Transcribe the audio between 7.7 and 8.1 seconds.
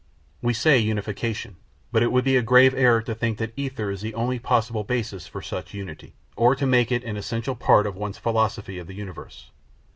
of